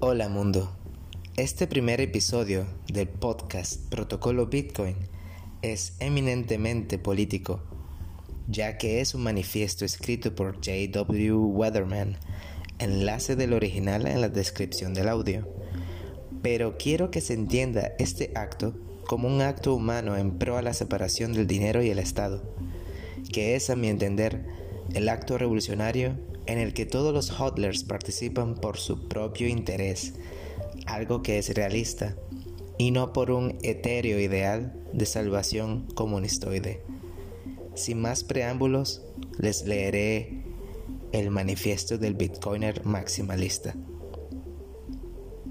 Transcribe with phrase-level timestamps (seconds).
[0.00, 0.70] Hola mundo.
[1.36, 4.94] Este primer episodio del podcast Protocolo Bitcoin
[5.60, 7.64] es eminentemente político,
[8.46, 11.32] ya que es un manifiesto escrito por J.W.
[11.32, 12.16] Weatherman,
[12.78, 15.48] enlace del original en la descripción del audio.
[16.42, 18.74] Pero quiero que se entienda este acto
[19.08, 22.54] como un acto humano en pro a la separación del dinero y el Estado,
[23.32, 24.44] que es a mi entender
[24.94, 26.16] el acto revolucionario
[26.46, 30.14] en el que todos los hodlers participan por su propio interés,
[30.86, 32.16] algo que es realista,
[32.78, 36.80] y no por un etéreo ideal de salvación comunistoide.
[37.74, 39.02] Sin más preámbulos,
[39.38, 40.42] les leeré
[41.12, 43.74] el manifiesto del Bitcoiner maximalista.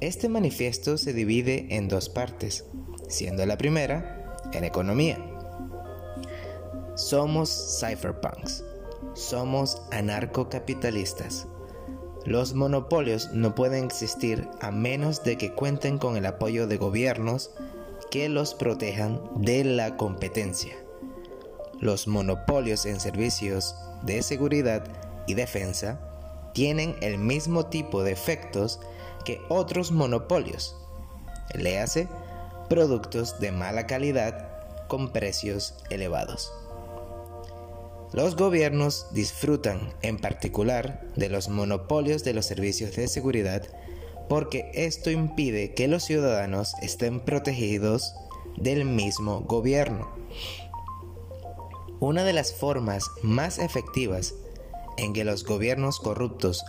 [0.00, 2.64] Este manifiesto se divide en dos partes,
[3.08, 5.24] siendo la primera en economía.
[6.96, 8.64] Somos cypherpunks
[9.14, 11.46] somos anarcocapitalistas.
[12.24, 17.50] Los monopolios no pueden existir a menos de que cuenten con el apoyo de gobiernos
[18.10, 20.74] que los protejan de la competencia.
[21.78, 24.84] Los monopolios en servicios de seguridad
[25.26, 25.98] y defensa
[26.52, 28.80] tienen el mismo tipo de efectos
[29.24, 30.76] que otros monopolios.
[31.54, 32.08] Léase,
[32.68, 36.52] productos de mala calidad con precios elevados.
[38.12, 43.62] Los gobiernos disfrutan en particular de los monopolios de los servicios de seguridad
[44.28, 48.14] porque esto impide que los ciudadanos estén protegidos
[48.56, 50.08] del mismo gobierno.
[52.00, 54.34] Una de las formas más efectivas
[54.96, 56.64] en que los gobiernos corruptos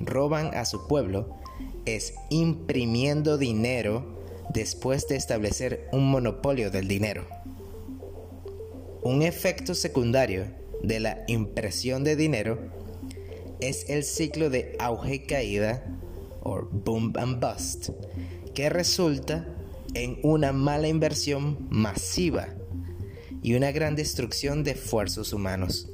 [0.00, 1.28] roban a su pueblo
[1.84, 4.04] es imprimiendo dinero
[4.52, 7.26] después de establecer un monopolio del dinero.
[9.02, 10.46] Un efecto secundario
[10.82, 12.58] de la impresión de dinero
[13.60, 15.84] es el ciclo de auge y caída
[16.42, 17.90] o boom and bust
[18.54, 19.46] que resulta
[19.94, 22.48] en una mala inversión masiva
[23.42, 25.88] y una gran destrucción de esfuerzos humanos.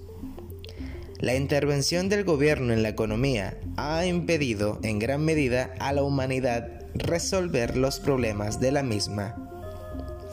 [1.19, 6.83] La intervención del gobierno en la economía ha impedido en gran medida a la humanidad
[6.95, 9.52] resolver los problemas de la misma,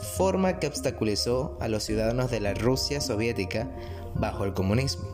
[0.00, 3.70] forma que obstaculizó a los ciudadanos de la Rusia soviética
[4.14, 5.08] bajo el comunismo.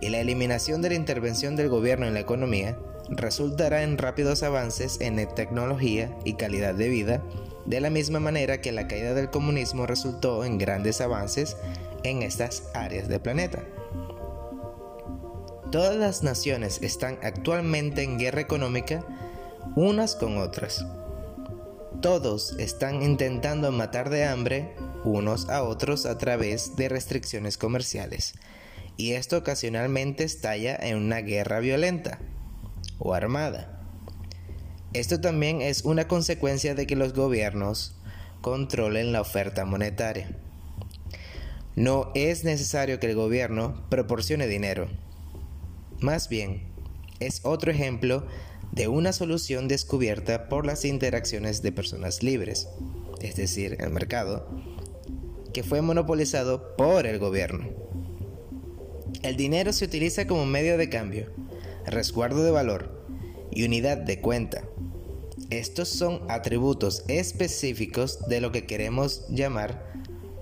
[0.00, 2.78] Y la eliminación de la intervención del gobierno en la economía
[3.10, 7.22] resultará en rápidos avances en tecnología y calidad de vida,
[7.66, 11.56] de la misma manera que la caída del comunismo resultó en grandes avances
[12.04, 13.62] en estas áreas del planeta.
[15.70, 19.04] Todas las naciones están actualmente en guerra económica
[19.76, 20.86] unas con otras.
[22.02, 24.72] Todos están intentando matar de hambre
[25.02, 28.34] unos a otros a través de restricciones comerciales,
[28.96, 32.20] y esto ocasionalmente estalla en una guerra violenta
[33.00, 33.82] o armada.
[34.92, 37.96] Esto también es una consecuencia de que los gobiernos
[38.42, 40.30] controlen la oferta monetaria.
[41.74, 44.88] No es necesario que el gobierno proporcione dinero.
[45.98, 46.62] Más bien,
[47.18, 48.24] es otro ejemplo
[48.72, 52.68] de una solución descubierta por las interacciones de personas libres,
[53.20, 54.48] es decir, el mercado,
[55.52, 57.68] que fue monopolizado por el gobierno.
[59.22, 61.32] El dinero se utiliza como medio de cambio,
[61.86, 63.04] resguardo de valor
[63.50, 64.64] y unidad de cuenta.
[65.50, 69.92] Estos son atributos específicos de lo que queremos llamar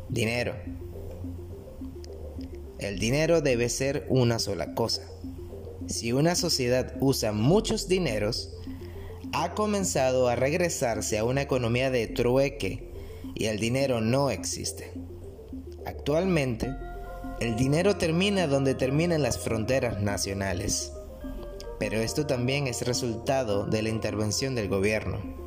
[0.08, 0.54] dinero.
[2.78, 5.02] El dinero debe ser una sola cosa.
[5.86, 8.50] Si una sociedad usa muchos dineros,
[9.32, 12.92] ha comenzado a regresarse a una economía de trueque
[13.34, 14.92] y el dinero no existe.
[15.84, 16.74] Actualmente,
[17.40, 20.92] el dinero termina donde terminan las fronteras nacionales,
[21.78, 25.45] pero esto también es resultado de la intervención del gobierno.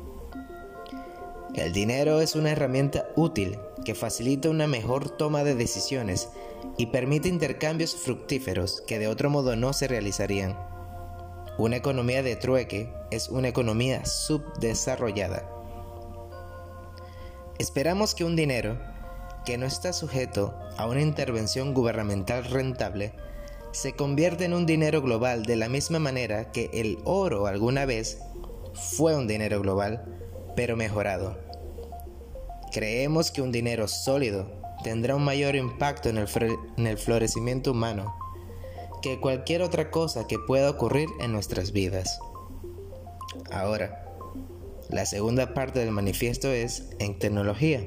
[1.54, 6.28] El dinero es una herramienta útil que facilita una mejor toma de decisiones
[6.76, 10.58] y permite intercambios fructíferos que de otro modo no se realizarían.
[11.58, 15.60] Una economía de trueque es una economía subdesarrollada
[17.60, 18.78] Esperamos que un dinero
[19.44, 23.12] que no está sujeto a una intervención gubernamental rentable
[23.72, 28.16] se convierta en un dinero global de la misma manera que el oro alguna vez
[28.72, 30.19] fue un dinero global,
[30.56, 31.38] pero mejorado.
[32.72, 34.50] Creemos que un dinero sólido
[34.82, 36.28] tendrá un mayor impacto en el,
[36.76, 38.14] en el florecimiento humano
[39.02, 42.20] que cualquier otra cosa que pueda ocurrir en nuestras vidas.
[43.50, 44.06] Ahora,
[44.88, 47.84] la segunda parte del manifiesto es en tecnología.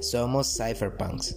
[0.00, 1.36] Somos cypherpunks.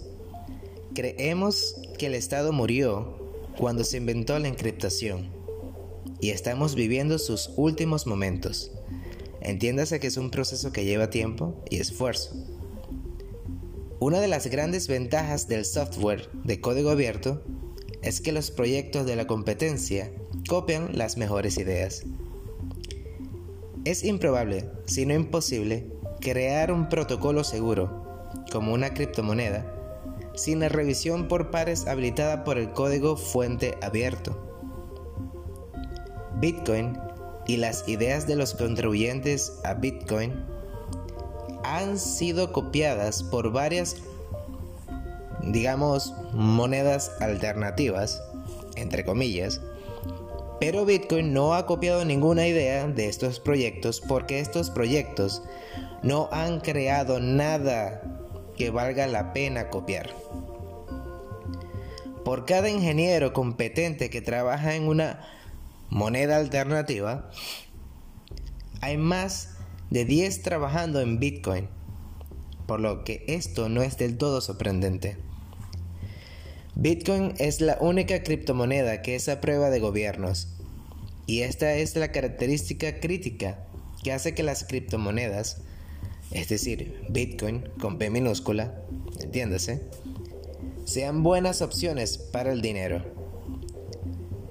[0.94, 3.16] Creemos que el Estado murió
[3.56, 5.35] cuando se inventó la encriptación.
[6.20, 8.70] Y estamos viviendo sus últimos momentos.
[9.40, 12.34] Entiéndase que es un proceso que lleva tiempo y esfuerzo.
[13.98, 17.42] Una de las grandes ventajas del software de código abierto
[18.02, 20.12] es que los proyectos de la competencia
[20.48, 22.04] copian las mejores ideas.
[23.84, 25.86] Es improbable, si no imposible,
[26.20, 29.72] crear un protocolo seguro, como una criptomoneda,
[30.34, 34.55] sin la revisión por pares habilitada por el código fuente abierto.
[36.38, 36.98] Bitcoin
[37.46, 40.34] y las ideas de los contribuyentes a Bitcoin
[41.64, 43.96] han sido copiadas por varias,
[45.42, 48.22] digamos, monedas alternativas,
[48.76, 49.60] entre comillas,
[50.60, 55.42] pero Bitcoin no ha copiado ninguna idea de estos proyectos porque estos proyectos
[56.02, 58.02] no han creado nada
[58.56, 60.10] que valga la pena copiar.
[62.24, 65.20] Por cada ingeniero competente que trabaja en una
[65.90, 67.30] moneda alternativa,
[68.80, 69.56] hay más
[69.90, 71.68] de 10 trabajando en Bitcoin,
[72.66, 75.16] por lo que esto no es del todo sorprendente.
[76.74, 80.48] Bitcoin es la única criptomoneda que es a prueba de gobiernos,
[81.26, 83.66] y esta es la característica crítica
[84.02, 85.62] que hace que las criptomonedas,
[86.30, 88.74] es decir, Bitcoin con P minúscula,
[89.20, 89.82] entiéndase,
[90.84, 93.25] sean buenas opciones para el dinero.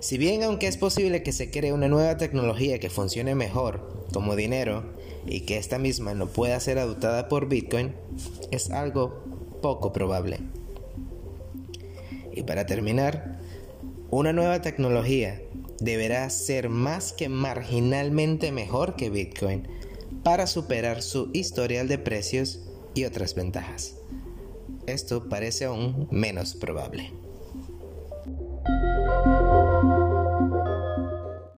[0.06, 4.36] Si bien aunque es posible que se cree una nueva tecnología que funcione mejor como
[4.36, 4.84] dinero
[5.26, 7.96] y que esta misma no pueda ser adoptada por Bitcoin,
[8.52, 9.24] es algo
[9.64, 10.42] poco probable.
[12.32, 13.40] Y para terminar,
[14.12, 15.42] una nueva tecnología
[15.80, 19.68] deberá ser más que marginalmente mejor que Bitcoin
[20.22, 22.60] para superar su historial de precios
[22.94, 23.96] y otras ventajas.
[24.86, 27.25] Esto parece aún menos probable.